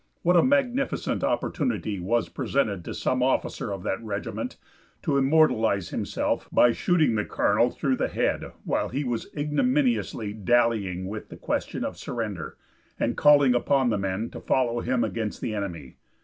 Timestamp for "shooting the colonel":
6.71-7.69